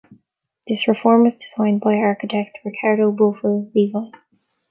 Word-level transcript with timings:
This 0.65 0.87
reform 0.87 1.25
was 1.25 1.35
designed 1.35 1.81
by 1.81 1.97
architect 1.97 2.57
Ricardo 2.65 3.11
Bofill 3.11 3.71
Levi. 3.75 4.09